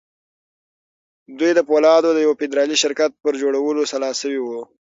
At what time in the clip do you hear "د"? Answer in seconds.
1.55-1.59, 2.13-2.19